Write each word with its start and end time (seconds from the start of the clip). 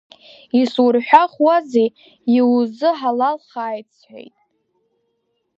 Исурҳәахуазеи, 0.59 1.89
иузыҳалалхааит 2.37 3.87
сҳәеит. 3.97 4.35